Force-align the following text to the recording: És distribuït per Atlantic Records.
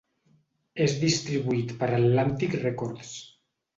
És 0.85 0.95
distribuït 1.03 1.75
per 1.83 1.91
Atlantic 1.99 2.57
Records. 2.67 3.17